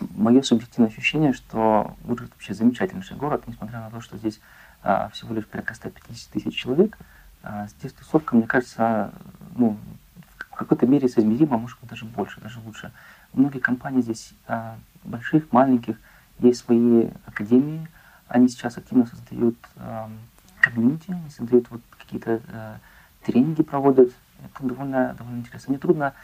[0.00, 4.40] мое субъективное ощущение, что Ужгород вообще замечательнейший город, несмотря на то, что здесь
[4.82, 6.98] а, всего лишь порядка 150 тысяч человек,
[7.42, 9.12] а, здесь тусовка, мне кажется,
[9.56, 9.76] ну,
[10.50, 12.92] в какой-то мере соизмерима, а может быть даже больше, даже лучше.
[13.32, 15.96] Многие компании здесь а, больших, маленьких,
[16.40, 17.88] есть свои академии,
[18.28, 20.08] они сейчас активно создают э,
[20.60, 22.76] комьюнити, они создают вот какие-то э,
[23.24, 24.12] тренинги проводят.
[24.44, 25.72] Это довольно, довольно интересно.
[25.72, 26.14] Мне трудно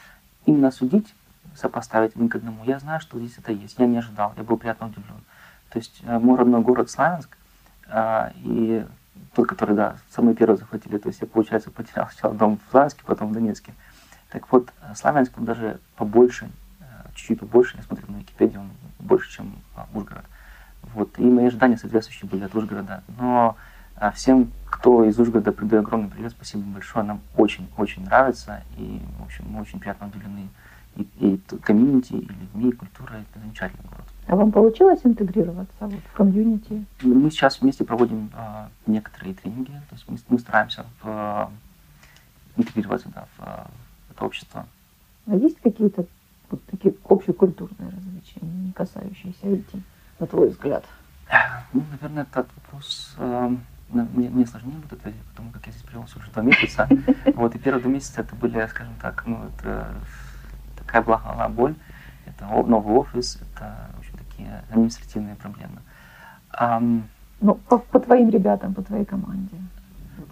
[0.46, 1.14] именно судить,
[1.54, 2.64] сопоставить один к одному.
[2.64, 3.78] Я знаю, что здесь это есть.
[3.78, 5.22] Я не ожидал, я был приятно удивлен.
[5.70, 7.36] То есть э, мой родной город Славянск,
[7.88, 8.86] э, и
[9.34, 13.02] тот, который, да, самый первый захватили, то есть я, получается, потерял сначала дом в Славянске,
[13.04, 13.74] потом в Донецке.
[14.30, 16.50] Так вот, э, Славянск он даже побольше
[17.14, 19.54] чуть-чуть побольше, я смотрю на Википедию, он больше, чем
[19.92, 20.24] Ужгород.
[20.94, 21.18] Вот.
[21.18, 23.02] И мои ожидания соответствующие были от Ужгорода.
[23.18, 23.56] Но
[24.14, 29.44] всем, кто из Ужгорода, передаю огромный привет, спасибо большое, нам очень-очень нравится, и, в общем,
[29.48, 30.48] мы очень приятно удивлены
[30.96, 34.04] и, и комьюнити, и людьми, и культурой, это замечательный город.
[34.26, 36.84] А вам получилось интегрироваться вот, в комьюнити?
[37.02, 41.50] Мы сейчас вместе проводим э, некоторые тренинги, то есть мы, мы стараемся в,
[42.56, 43.44] э, интегрироваться да, в,
[44.08, 44.66] в это общество.
[45.26, 46.06] А есть какие-то
[46.50, 49.80] вот такие общекультурные развлечения, не касающиеся IT,
[50.18, 50.84] на твой взгляд?
[51.72, 53.56] Ну, наверное, этот вопрос э,
[53.90, 56.88] мне, мне сложнее будет ответить, потому как я здесь привел уже два месяца.
[57.34, 59.94] Вот, и первые два месяца это были, скажем так, ну, это
[60.94, 61.74] такая благая боль,
[62.26, 65.80] это новый офис, это, общем, такие административные проблемы.
[66.60, 67.02] Um,
[67.40, 69.56] ну, по, по твоим ребятам, по твоей команде,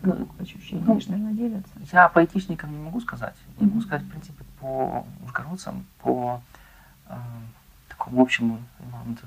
[0.02, 1.72] вот, ну, ощущения, ну, наверное, делятся.
[1.92, 3.34] Я по айтишникам не могу сказать.
[3.58, 6.40] Я могу сказать, в принципе, по ужгородцам, по
[7.08, 7.14] э,
[7.88, 8.58] такому общему
[8.92, 9.26] моменту,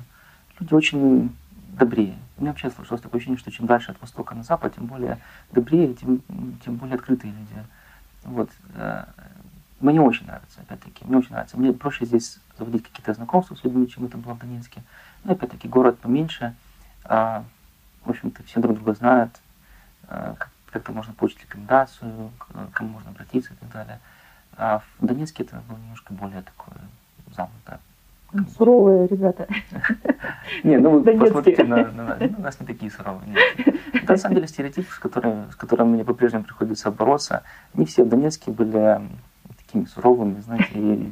[0.60, 1.36] люди очень
[1.78, 2.16] добрее.
[2.38, 5.18] У меня вообще сложилось такое ощущение, что чем дальше от востока на запад, тем более
[5.52, 6.22] добрее, тем,
[6.64, 7.68] тем более открытые люди.
[8.24, 8.50] Вот.
[9.80, 11.58] Мне очень нравится, опять-таки, мне очень нравится.
[11.58, 14.82] Мне проще здесь заводить какие-то знакомства с людьми, чем это было в Донецке.
[15.24, 16.56] Но опять-таки город поменьше,
[17.04, 17.42] э,
[18.06, 19.32] в общем-то, все друг друга знают,
[20.08, 20.36] э,
[20.72, 24.00] как-то можно получить рекомендацию, к кому можно обратиться и так далее.
[24.58, 26.78] А в Донецке это было немножко более такое
[27.36, 27.80] замкнутое.
[28.34, 29.48] Ну, суровые ребята.
[30.64, 33.36] Не, ну вы посмотрите на, на, на нас не такие суровые.
[33.94, 37.44] Это на самом деле стереотип, с которым мне по-прежнему приходится бороться.
[37.74, 39.00] Не все в Донецке были
[39.76, 41.12] такими суровыми, знаете, и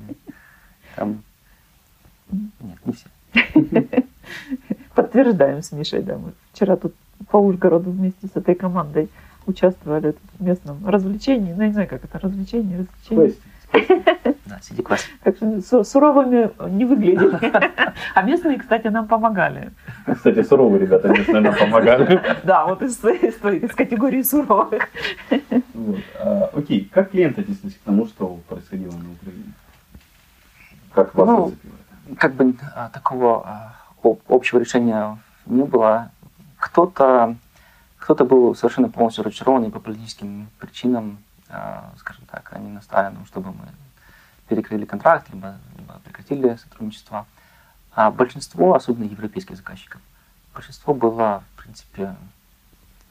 [0.95, 1.23] там...
[2.31, 3.07] Нет, не все.
[4.95, 6.93] Подтверждаем с Мишей, да, мы вчера тут
[7.29, 9.09] по Ужгороду вместе с этой командой
[9.45, 11.53] участвовали в местном развлечении.
[11.53, 13.35] Ну, я не знаю, как это, развлечение, развлечение.
[14.63, 15.05] Сиди класс.
[15.23, 17.51] Так что суровыми не выглядели.
[18.15, 19.73] А местные, кстати, нам помогали.
[20.05, 22.21] Кстати, суровые ребята местные нам помогали.
[22.43, 24.87] Да, вот из, из, из категории суровых.
[25.73, 25.99] Вот.
[26.17, 29.53] А, окей, как клиенты отнеслись к тому, что происходило на Украине?
[30.93, 31.53] Как вас ну,
[32.17, 33.75] Как бы а, такого а,
[34.29, 36.09] общего решения не было.
[36.57, 37.35] Кто-то
[37.97, 41.19] кто-то был совершенно полностью разочарован по политическим причинам,
[41.97, 43.65] скажем так, они настаивали, чтобы мы
[44.47, 47.25] перекрыли контракт, либо, либо прекратили сотрудничество.
[47.91, 50.01] А большинство, особенно европейских заказчиков,
[50.53, 52.15] большинство было, в принципе,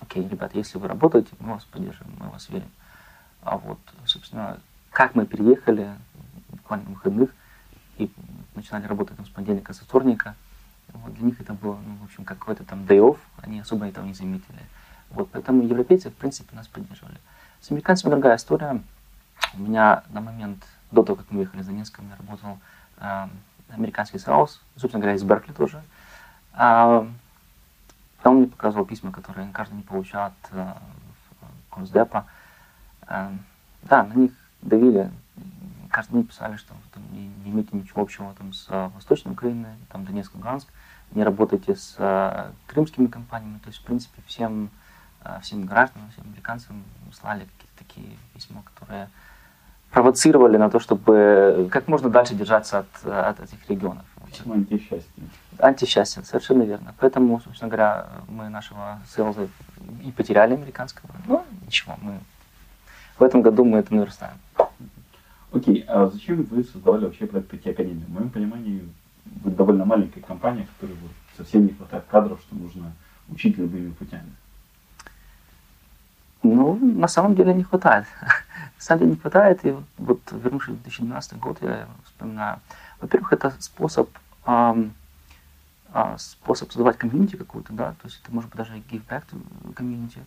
[0.00, 2.70] окей, ребята, если вы работаете, мы вас поддержим, мы вас верим.
[3.42, 4.58] А вот, собственно,
[4.90, 5.94] как мы переехали
[6.48, 7.30] буквально на выходных
[7.98, 8.12] и
[8.54, 10.34] начинали работать там, с понедельника, со вторника,
[10.92, 14.04] вот, для них это было, ну, в общем, какой-то там day off, они особо этого
[14.04, 14.60] не заметили.
[15.10, 17.18] Вот, поэтому европейцы, в принципе, нас поддерживали.
[17.60, 18.82] С американцами другая история.
[19.54, 22.58] У меня на момент, до того, как мы уехали за Донецк, я работал
[22.98, 23.28] э,
[23.70, 25.82] американский соус, собственно говоря, из Беркли тоже.
[26.52, 27.06] А,
[28.24, 30.74] он мне показывал письма, которые каждый не получал от э,
[31.74, 32.26] Госдепа.
[33.08, 33.30] Э,
[33.82, 35.10] да, на них давили.
[35.90, 40.04] Каждый день писали, что там, не, не имеете ничего общего там, с Восточной Украиной, там
[40.04, 40.68] Донецк, Луганск,
[41.10, 43.58] не работаете с э, крымскими компаниями.
[43.58, 44.70] То есть, в принципе, всем,
[45.24, 49.08] э, всем гражданам, всем американцам слали какие-то такие письма, которые
[49.92, 54.04] провоцировали на то, чтобы как можно дальше держаться от, от этих регионов.
[54.24, 55.22] Почему антисчастье?
[55.58, 56.94] Антисчастье, совершенно верно.
[56.98, 59.48] Поэтому, собственно говоря, мы нашего селза
[60.02, 61.10] и потеряли американского.
[61.26, 62.18] Но ничего, мы
[63.18, 64.34] в этом году мы это наверстаем.
[65.52, 68.04] Окей, а зачем вы создавали вообще проект IT Академии?
[68.04, 68.88] В моем понимании,
[69.44, 70.96] вы довольно маленькая компания, которой
[71.36, 72.92] совсем не хватает кадров, что нужно
[73.28, 74.32] учить любыми путями.
[76.42, 78.06] Ну, на самом деле не хватает.
[78.20, 79.64] на самом деле не хватает.
[79.64, 82.60] И вот, вернувшись в 2012 год, я вспоминаю.
[83.00, 84.08] Во-первых, это способ,
[84.46, 84.94] эм,
[85.92, 89.24] э, способ создавать комьюнити какую-то, да, то есть это может быть даже give back
[89.74, 90.24] комьюнити.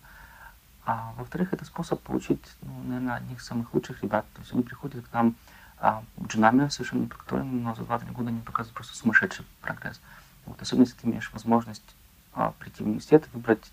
[0.84, 4.24] А во-вторых, это способ получить, ну, наверное, одних из самых лучших ребят.
[4.34, 5.34] То есть они приходят к нам
[5.78, 10.00] а, джунами совершенно неподготовленными, но за 2-3 года они показывают просто сумасшедший прогресс.
[10.46, 11.96] Вот, особенно если ты имеешь возможность
[12.34, 13.72] а, прийти в университет, выбрать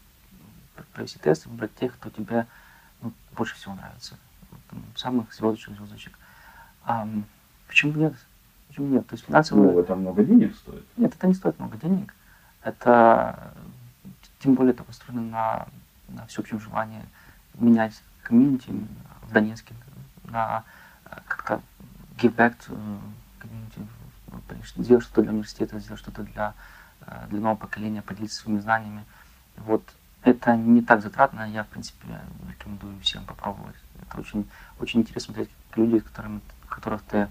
[0.94, 2.48] провести тест, выбрать тех, кто тебе
[3.02, 4.18] ну, больше всего нравится.
[4.96, 6.18] Самых звездочек, звездочек.
[6.86, 7.08] А,
[7.68, 8.14] почему нет?
[8.68, 9.08] Почему нет?
[9.08, 9.60] То есть финансово...
[9.60, 10.86] Ну, это много денег стоит?
[10.98, 12.14] Нет, это не стоит много денег.
[12.64, 13.54] Это,
[14.40, 15.68] тем более, это построено на,
[16.08, 17.04] на всеобщем желании
[17.56, 18.72] менять комьюнити
[19.24, 19.76] в Донецке,
[20.24, 20.64] на
[21.28, 21.62] как-то
[22.18, 23.00] give back to
[23.40, 23.80] комьюнити,
[24.78, 26.54] сделать что-то для университета, сделать что-то для,
[27.30, 29.04] для нового поколения, поделиться своими знаниями.
[29.58, 29.84] Вот
[30.24, 32.08] это не так затратно, я, в принципе,
[32.50, 33.76] рекомендую всем попробовать.
[34.02, 34.48] Это очень,
[34.80, 37.28] очень интересно смотреть, с которыми, которых ты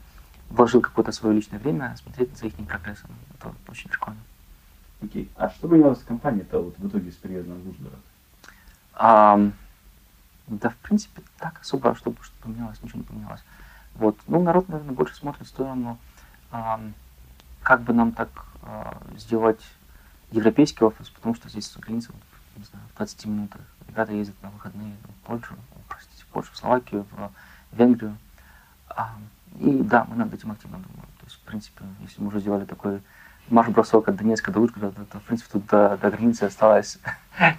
[0.51, 3.11] вложил какое-то свое личное время, смотреть за их прогрессом.
[3.35, 4.21] Это очень прикольно.
[5.03, 5.25] Окей.
[5.25, 5.29] Okay.
[5.37, 7.99] А что поменялось в компании-то вот в итоге с приездом в Ужгород?
[8.95, 9.41] А,
[10.47, 13.43] да, в принципе, так особо, чтобы что поменялось, ничего не поменялось.
[13.95, 14.19] Вот.
[14.27, 15.99] Ну, народ, наверное, больше смотрит в сторону,
[16.51, 16.81] а,
[17.63, 18.29] как бы нам так
[18.63, 19.61] а, сделать
[20.31, 22.15] европейский офис, потому что здесь за границей
[22.57, 23.61] не знаю, в 20 минутах.
[23.89, 25.55] Ребята ездят на выходные в Польшу,
[25.89, 27.31] простите, в Польшу, в Словакию, в
[27.77, 28.17] Венгрию.
[28.89, 29.15] А,
[29.61, 31.09] и да, мы над этим активно думаем.
[31.19, 33.01] То есть, в принципе, если мы уже сделали такой
[33.49, 36.99] марш-бросок от Донецка до Ужгорода, то, в принципе, тут до, до границы осталось...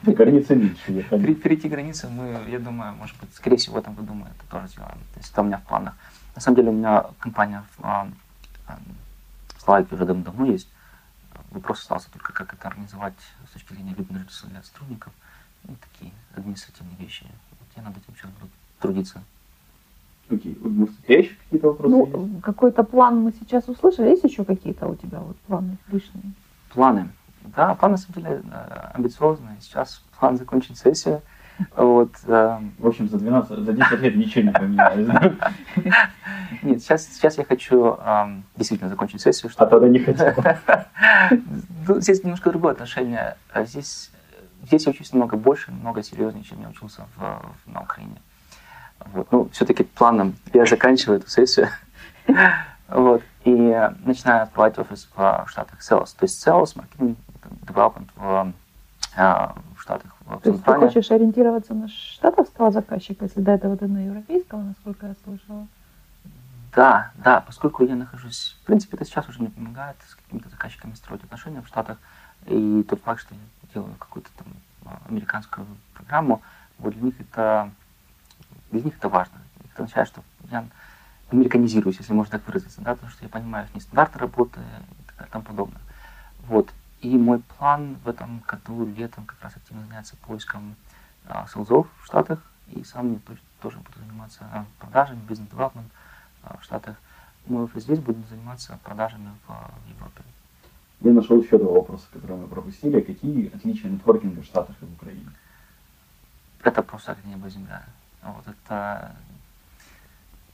[0.04, 1.04] Граница меньше.
[1.10, 4.68] Перейти границу мы, я думаю, может быть, скорее всего, в этом году мы это тоже
[4.68, 4.98] сделаем.
[5.14, 5.96] То есть это у меня в планах.
[6.36, 8.08] На самом деле у меня компания в, а,
[8.68, 8.80] а,
[9.58, 10.68] в Словакии уже давно есть.
[11.54, 13.14] Вопрос остался только, как это организовать
[13.48, 15.14] с точки зрения веб-менеджера для сотрудников.
[15.64, 17.26] Ну, такие административные вещи.
[17.60, 19.24] Вот я над этим сейчас буду трудиться.
[20.30, 20.54] Окей.
[20.54, 20.68] Okay.
[20.68, 22.42] Может, у тебя еще какие-то вопросы ну, есть?
[22.42, 24.10] Какой-то план мы сейчас услышали.
[24.10, 26.34] Есть еще какие-то у тебя вот планы личные?
[26.70, 27.10] Планы.
[27.56, 29.58] Да, планы, на самом деле, э, амбициозные.
[29.62, 31.22] Сейчас план закончить сессию.
[31.76, 32.60] Вот, э...
[32.80, 35.34] В общем, за 12, за 10 лет ничего не поменялось.
[36.64, 39.50] Нет, сейчас, сейчас я хочу эм, действительно закончить сессию.
[39.50, 39.68] Чтобы...
[39.68, 40.34] А тогда не хотел.
[41.88, 43.36] Ну, здесь немножко другое отношение.
[43.52, 44.10] А здесь,
[44.64, 48.16] здесь я учусь намного больше, намного серьезнее, чем я учился в, в, на Украине.
[49.08, 49.32] Вот.
[49.32, 51.68] Ну, все-таки планом я заканчиваю эту сессию.
[52.88, 53.22] вот.
[53.44, 53.52] И
[54.06, 56.16] начинаю открывать офис в Штатах Sales.
[56.18, 57.18] То есть Sales, маркетинг,
[57.66, 58.54] development в,
[59.18, 60.16] э, в Штатах.
[60.26, 64.62] В То есть ты хочешь ориентироваться на штатовского заказчика, если до этого ты на европейского,
[64.62, 65.68] насколько я слышала?
[66.76, 70.94] Да, да, поскольку я нахожусь, в принципе, это сейчас уже мне помогает с какими-то заказчиками
[70.94, 72.00] строить отношения в Штатах,
[72.48, 73.42] и тот факт, что я
[73.74, 74.48] делаю какую-то там
[74.86, 76.42] а, американскую программу,
[76.80, 77.70] вот для них это,
[78.72, 79.38] для них это важно.
[79.66, 80.66] Это означает, что я
[81.32, 85.44] американизируюсь, если можно так выразиться, да, потому что я понимаю их стандарты работы и тому
[85.44, 85.82] подобное.
[86.48, 86.72] Вот.
[87.04, 90.76] И мой план в этом году летом как раз активно заняться поиском
[91.28, 92.40] а, селзов в Штатах,
[92.70, 95.92] и сам тоже, тоже буду заниматься продажами, бизнес-девелопмент,
[96.60, 96.96] в Штатах.
[97.46, 100.22] Мы здесь будем заниматься продажами в Европе.
[101.02, 103.02] Я нашел еще два вопроса, которые мы пропустили.
[103.02, 105.28] Какие отличия нетворкинга в Штатах и в Украине?
[106.64, 107.84] Это просто как небо и земля.
[108.24, 109.14] Вот это,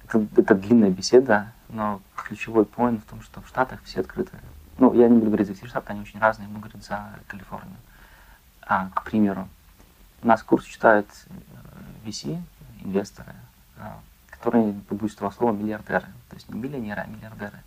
[0.06, 4.40] это, это длинная беседа, но ключевой поинт в том, что в Штатах все открыты.
[4.80, 7.10] Ну, я не буду говорить за все Штаты, они очень разные, я буду говорить за
[7.28, 7.76] Калифорнию.
[8.62, 9.50] А, к примеру,
[10.24, 12.42] у нас курс читают э, VC,
[12.82, 13.34] инвесторы,
[14.30, 16.06] которые, побоюсь этого слова, миллиардеры.
[16.30, 17.60] То есть не миллионеры, а миллиардеры.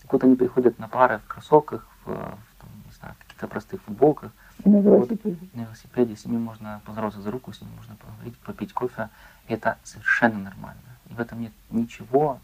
[0.00, 3.82] Так вот они приходят на пары в кроссовках, в, в там, не знаю, каких-то простых
[3.82, 4.32] футболках.
[4.64, 5.36] На велосипеде.
[5.40, 6.16] Вот, на велосипеде.
[6.16, 9.10] С ними можно поздороваться за руку, с ними можно поговорить, попить кофе.
[9.46, 10.80] Это совершенно нормально.
[11.10, 12.40] И в этом нет ничего,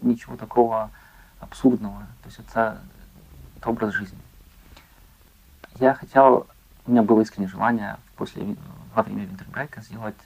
[0.00, 0.90] ничего такого
[1.40, 2.06] абсурдного.
[2.22, 2.80] То есть это
[3.64, 4.18] образ жизни.
[5.78, 6.46] я хотел,
[6.86, 8.56] у меня было искреннее желание после,
[8.94, 10.16] во время винтербрейка сделать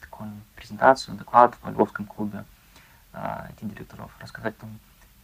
[0.00, 2.44] такую презентацию, доклад в Львовском клубе
[3.12, 4.70] IT-директоров, рассказать там,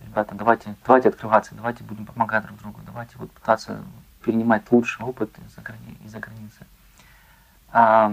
[0.00, 3.82] ребята, давайте, давайте открываться, давайте будем помогать друг другу, давайте вот пытаться
[4.24, 6.66] перенимать лучший опыт из-за грани, из границы.
[7.70, 8.08] А,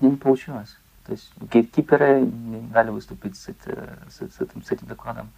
[0.00, 0.76] мне не получилось.
[1.06, 5.30] То есть гейткиперы не дали выступить с, это, с, с, этим, с этим докладом.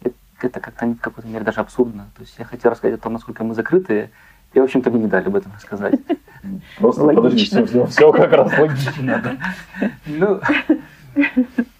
[0.00, 2.10] Это, как-то в какой-то мере даже абсурдно.
[2.16, 4.10] То есть я хотел рассказать о том, насколько мы закрытые,
[4.52, 5.98] и, в общем-то, мне не дали об этом рассказать.
[6.78, 9.38] Просто подожди, все, все как раз логично.
[10.06, 10.40] Ну,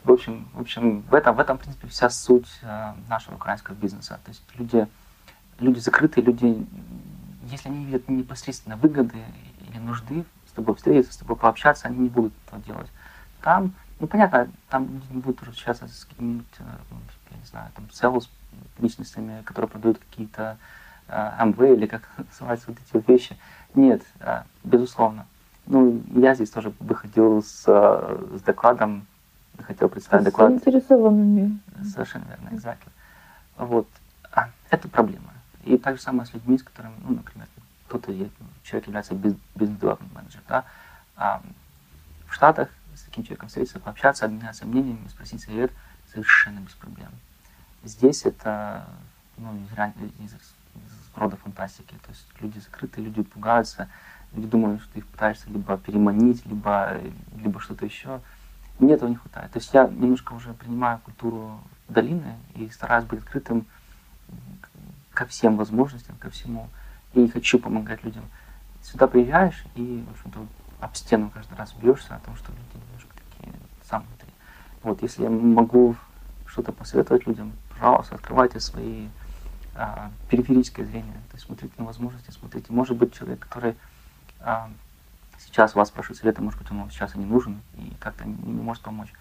[0.04, 3.74] в общем, в общем, в этом, в этом, в принципе, вся суть э, нашего украинского
[3.74, 4.18] бизнеса.
[4.24, 4.86] То есть люди,
[5.58, 6.66] люди закрытые, люди,
[7.50, 9.18] если они видят непосредственно выгоды
[9.68, 12.88] или нужды с тобой встретиться, с тобой пообщаться, они не будут этого делать.
[13.42, 16.64] Там, ну понятно, там будут общаться с какими-нибудь, э,
[17.30, 18.28] я не знаю, там, sales
[18.78, 20.58] личностями, которые продают какие-то
[21.08, 23.36] э, МВ или как называются вот эти вот вещи.
[23.74, 25.26] Нет, э, безусловно.
[25.66, 29.06] Ну, я здесь тоже выходил с, с докладом
[29.62, 30.50] хотел представить с доклад.
[30.50, 31.58] заинтересованными.
[31.82, 32.90] Совершенно верно, exactly.
[33.56, 33.88] Вот.
[34.32, 35.32] А, это проблема.
[35.64, 37.48] И так же самое с людьми, с которыми, ну, например,
[37.88, 38.12] кто-то,
[38.62, 40.64] человек является бизнес-девелопмент менеджер, да,
[41.16, 41.42] а,
[42.28, 42.68] в Штатах
[43.16, 45.72] таким человеком встретиться, пообщаться, обменяться мнениями, спросить совет
[46.12, 47.08] совершенно без проблем.
[47.82, 48.86] Здесь это
[49.38, 51.94] ну, из, из, из рода фантастики.
[52.04, 53.88] То есть люди закрыты, люди пугаются,
[54.32, 57.00] люди думают, что ты их пытаешься либо переманить, либо,
[57.42, 58.20] либо что-то еще.
[58.78, 59.50] Мне этого не хватает.
[59.52, 63.64] То есть я немножко уже принимаю культуру долины и стараюсь быть открытым
[65.14, 66.68] ко всем возможностям, ко всему.
[67.14, 68.24] И хочу помогать людям.
[68.82, 70.46] Сюда приезжаешь и, в общем-то,
[70.80, 74.28] об стену каждый раз бьешься о том, что люди немножко такие сам внутри.
[74.82, 75.96] Вот, если я могу
[76.46, 79.08] что-то посоветовать людям, пожалуйста, открывайте свои
[79.74, 81.14] а, периферическое зрение.
[81.30, 82.72] То есть смотрите на возможности, смотрите.
[82.72, 83.76] Может быть, человек, который
[84.40, 84.70] а,
[85.38, 88.34] сейчас вас спрашивает совета, может быть, он вам сейчас и не нужен, и как-то не,
[88.34, 89.12] не может помочь.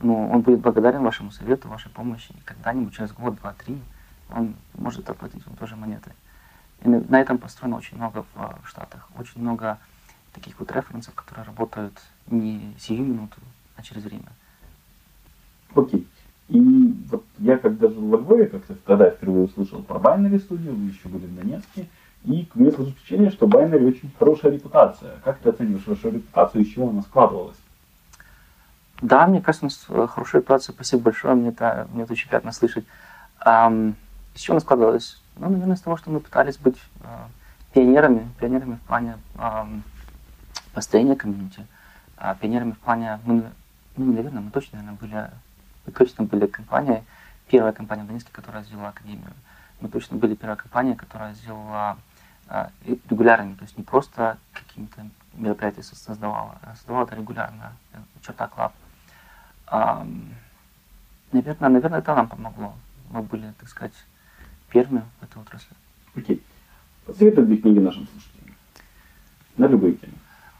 [0.00, 3.82] Но он будет благодарен вашему совету, вашей помощи, и когда-нибудь через год, два, три
[4.30, 6.12] он может оплатить вам тоже монеты.
[6.82, 9.08] И на, на этом построено очень много в, в Штатах.
[9.18, 9.78] Очень много
[10.38, 11.94] таких вот референсов, которые работают
[12.28, 13.36] не сию минуту,
[13.76, 14.28] а через время.
[15.74, 16.06] Окей.
[16.48, 20.74] И вот я когда жил в Львове, как-то тогда я впервые услышал про Binary студию,
[20.74, 21.86] вы еще были в Донецке,
[22.24, 25.16] и у меня сложилось впечатление, что Binary очень хорошая репутация.
[25.24, 27.58] Как ты оцениваешь вашу репутацию, из чего она складывалась?
[29.02, 30.72] Да, мне кажется, у нас э, хорошая репутация.
[30.72, 32.84] Спасибо большое, мне это, мне это очень приятно слышать.
[33.44, 33.94] Um,
[34.34, 35.20] из чего она складывалась?
[35.36, 37.28] Ну, наверное, из того, что мы пытались быть uh,
[37.72, 39.82] пионерами, пионерами в плане um,
[40.78, 41.66] построения комьюнити,
[42.18, 43.50] uh, пионерами в плане, мы,
[43.96, 45.30] ну, наверное, мы точно, наверное, были,
[45.84, 47.02] мы точно были компания,
[47.48, 49.32] первая компания в Донецке, которая сделала академию.
[49.80, 51.98] Мы точно были первая компания, которая сделала
[52.46, 52.70] а,
[53.10, 57.72] регулярными, то есть не просто какими-то мероприятия создавала, а создавала это регулярно,
[58.22, 58.72] черта клаб.
[61.32, 62.72] Наверное, наверное, это нам помогло.
[63.10, 63.94] Мы были, так сказать,
[64.70, 65.74] первыми в этой отрасли.
[66.14, 66.40] Окей.
[67.04, 68.54] Посоветуй две книги нашим слушателям.
[69.56, 70.17] На любые темы.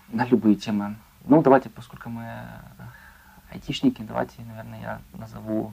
[0.09, 0.97] На любые темы.
[1.25, 2.27] Ну, давайте, поскольку мы
[3.51, 5.73] айтишники, давайте, наверное, я назову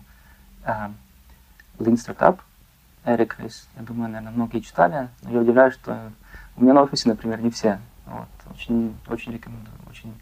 [0.63, 0.91] uh,
[1.79, 2.39] Lean Startup–
[3.05, 3.67] Эрик Рейс.
[3.75, 6.11] Я думаю, наверное, многие читали, но я удивляюсь, что
[6.57, 7.79] у меня на офисе, например, не все.
[8.05, 8.27] Вот.
[8.51, 9.75] Очень, очень рекомендую.
[9.87, 10.13] Очень,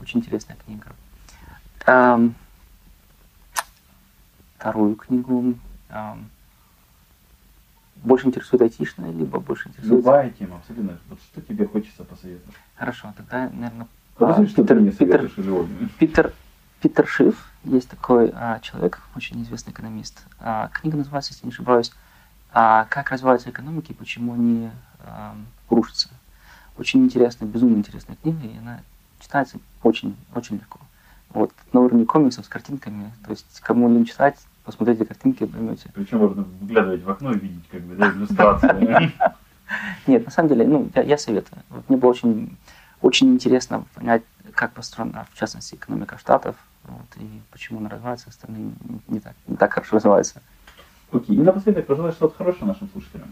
[0.00, 0.92] очень интересная книга.
[1.86, 2.34] Эм,
[4.56, 5.54] вторую книгу
[5.88, 6.30] эм,
[8.02, 9.98] больше интересует айтишная, либо больше интересует...
[9.98, 10.98] Любая тема, абсолютно.
[11.08, 12.54] Вот что тебе хочется посоветовать?
[12.76, 13.86] Хорошо, тогда, наверное...
[14.16, 15.30] Подожди, что Питер, ты мне Питер,
[15.98, 16.32] Питер,
[16.80, 20.26] Питер, Шиф, есть такой а, человек, очень известный экономист.
[20.38, 21.92] А, книга называется, если не ошибаюсь,
[22.52, 25.32] а как развиваются экономики, почему они э,
[25.68, 26.08] рушатся.
[26.76, 28.80] Очень интересная, безумно интересная книга, и она
[29.20, 30.80] читается очень, очень легко.
[31.28, 35.90] Вот, на уровне комиксов с картинками, то есть кому лень читать, посмотрите картинки, поймете.
[35.94, 39.12] Причем можно выглядывать в окно и видеть как бы, да, иллюстрации.
[40.06, 41.62] Нет, на самом деле, ну, я, я советую.
[41.68, 42.56] Вот мне было очень,
[43.02, 44.22] очень интересно понять,
[44.54, 48.72] как построена, в частности, экономика Штатов, вот, и почему она развивается, остальные
[49.08, 50.42] не, так, не так хорошо развиваются.
[51.12, 51.36] Окей.
[51.36, 53.28] И напоследок пожелай что-то хорошее нашим слушателям.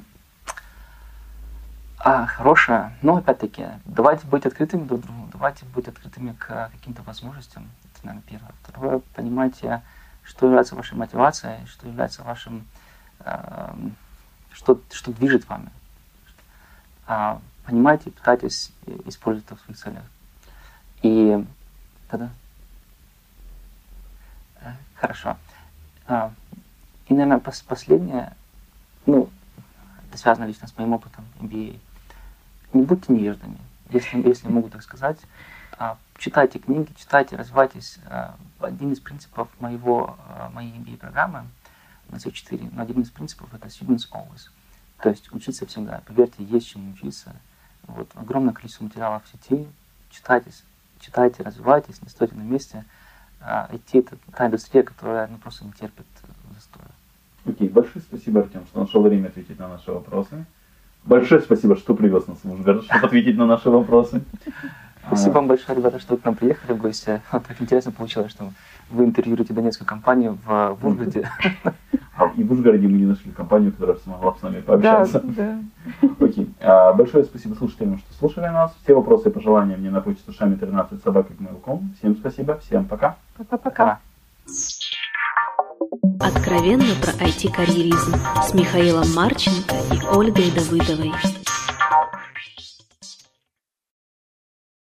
[2.01, 2.93] А, хорошее.
[3.03, 7.69] Но ну, опять-таки, давайте быть открытыми друг другу, давайте быть открытыми к каким-то возможностям.
[7.85, 8.53] Это, наверное, первое.
[8.63, 9.83] Второе, понимайте,
[10.29, 12.67] что является вашей мотивацией, что является вашим,
[13.21, 13.75] э,
[14.53, 15.71] что, что движет вами.
[17.07, 18.71] А, понимайте, пытайтесь
[19.07, 20.03] использовать это в своих целях.
[21.03, 21.45] И
[22.09, 22.29] тогда...
[24.61, 25.39] Э, хорошо.
[26.07, 26.31] А,
[27.07, 28.37] и, наверное, последнее,
[29.07, 29.31] ну,
[30.11, 31.81] это связано лично с моим опытом MBA.
[32.75, 33.59] не будьте невеждами,
[33.89, 35.19] если, если могу так сказать.
[35.79, 37.99] А, читайте книги, читайте, развивайтесь.
[38.07, 41.47] А, один из принципов моего, а, моей MBA-программы,
[42.11, 44.51] на всего четыре, но один из принципов это students always.
[45.01, 46.03] То есть учиться всегда.
[46.07, 47.35] Поверьте, есть чем учиться.
[47.87, 49.67] Вот, огромное количество материалов в сети.
[50.11, 50.51] Читайте,
[51.01, 52.85] читайте, развивайтесь, не стойте на месте.
[53.41, 56.07] IT— это та индустрия, которая ну, просто не терпит
[56.55, 56.89] застоя.
[57.47, 60.45] Окей, большое спасибо, Артем, что нашел время ответить на наши вопросы.
[61.05, 64.23] Большое спасибо, что привез нас в Ужгород, чтобы ответить на наши вопросы.
[65.09, 67.21] Спасибо вам большое, ребята, что вы к нам приехали в гости.
[67.31, 68.53] Так интересно получилось, что
[68.91, 71.29] вы интервьюируете донецкую компанию в, в Ужгороде.
[72.17, 75.21] А и в Ужгороде мы не нашли компанию, которая смогла с нами пообщаться.
[75.25, 75.61] Да,
[76.03, 76.09] да.
[76.21, 76.53] Окей.
[76.61, 78.75] А, большое спасибо слушателям, что слушали нас.
[78.83, 81.33] Все вопросы и пожелания мне на почту шами 13 собака
[81.99, 83.17] Всем спасибо, всем пока.
[83.37, 84.01] Пока-пока.
[86.21, 91.13] Откровенно про IT-карьеризм с Михаилом Марченко и Ольгой Давыдовой.